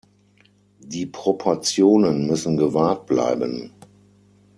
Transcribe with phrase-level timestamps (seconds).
[0.79, 3.71] Die Proportionen müssen gewahrt bleiben!